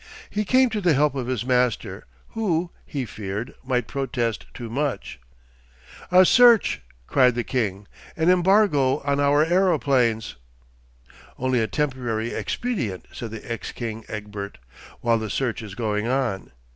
He 0.31 0.45
came 0.45 0.71
to 0.71 0.81
the 0.81 0.95
help 0.95 1.13
of 1.13 1.27
his 1.27 1.45
master, 1.45 2.07
who, 2.29 2.71
he 2.87 3.05
feared, 3.05 3.53
might 3.63 3.85
protest 3.85 4.47
too 4.51 4.67
much. 4.67 5.19
'A 6.11 6.25
search!' 6.25 6.81
cried 7.05 7.35
the 7.35 7.43
king. 7.43 7.87
'An 8.17 8.27
embargo 8.31 9.01
on 9.01 9.19
our 9.19 9.45
aeroplanes.' 9.45 10.37
'Only 11.37 11.59
a 11.59 11.67
temporary 11.67 12.33
expedient,' 12.33 13.09
said 13.13 13.29
the 13.29 13.47
ex 13.51 13.71
king 13.71 14.03
Egbert, 14.07 14.57
'while 15.01 15.19
the 15.19 15.29
search 15.29 15.61
is 15.61 15.75
going 15.75 16.07
on. 16.07 16.51